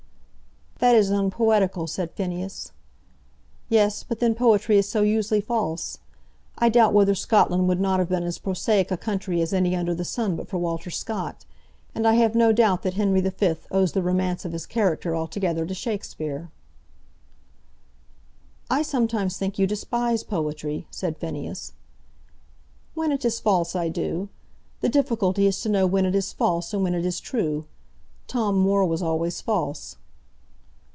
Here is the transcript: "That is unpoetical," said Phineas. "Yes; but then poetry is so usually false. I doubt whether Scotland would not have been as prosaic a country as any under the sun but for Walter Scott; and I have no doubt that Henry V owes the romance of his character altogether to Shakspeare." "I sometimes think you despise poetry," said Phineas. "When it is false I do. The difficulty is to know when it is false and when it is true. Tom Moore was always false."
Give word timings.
"That 0.79 0.95
is 0.95 1.11
unpoetical," 1.11 1.85
said 1.85 2.09
Phineas. 2.13 2.71
"Yes; 3.69 4.01
but 4.01 4.19
then 4.19 4.33
poetry 4.33 4.79
is 4.79 4.89
so 4.89 5.03
usually 5.03 5.39
false. 5.39 5.99
I 6.57 6.69
doubt 6.69 6.91
whether 6.91 7.13
Scotland 7.13 7.67
would 7.67 7.79
not 7.79 7.99
have 7.99 8.09
been 8.09 8.23
as 8.23 8.39
prosaic 8.39 8.89
a 8.89 8.97
country 8.97 9.43
as 9.43 9.53
any 9.53 9.75
under 9.75 9.93
the 9.93 10.03
sun 10.03 10.35
but 10.35 10.47
for 10.47 10.57
Walter 10.57 10.89
Scott; 10.89 11.45
and 11.93 12.07
I 12.07 12.15
have 12.15 12.33
no 12.33 12.51
doubt 12.51 12.81
that 12.81 12.95
Henry 12.95 13.21
V 13.21 13.53
owes 13.69 13.91
the 13.91 14.01
romance 14.01 14.43
of 14.43 14.53
his 14.53 14.65
character 14.65 15.15
altogether 15.15 15.67
to 15.67 15.73
Shakspeare." 15.75 16.49
"I 18.67 18.81
sometimes 18.81 19.37
think 19.37 19.59
you 19.59 19.67
despise 19.67 20.23
poetry," 20.23 20.87
said 20.89 21.15
Phineas. 21.15 21.73
"When 22.95 23.11
it 23.11 23.23
is 23.23 23.39
false 23.39 23.75
I 23.75 23.89
do. 23.89 24.29
The 24.79 24.89
difficulty 24.89 25.45
is 25.45 25.61
to 25.61 25.69
know 25.69 25.85
when 25.85 26.07
it 26.07 26.15
is 26.15 26.33
false 26.33 26.73
and 26.73 26.81
when 26.81 26.95
it 26.95 27.05
is 27.05 27.19
true. 27.19 27.65
Tom 28.25 28.57
Moore 28.57 28.87
was 28.87 29.03
always 29.03 29.41
false." 29.41 29.97